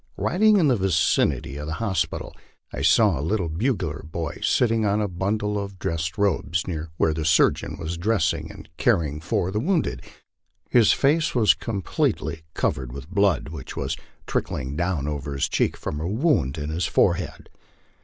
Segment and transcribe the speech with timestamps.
[0.17, 2.35] Riding in the vicinity of the hospital,
[2.73, 7.13] I saw a little bugler boy sitting on a bundle of dressed robes, near where
[7.13, 10.01] the surgeon was dressing and caring for the wounded.
[10.71, 13.95] His face was completely covered with blood, which was
[14.25, 17.47] trick ling down over his cheek from a wound in his forehead.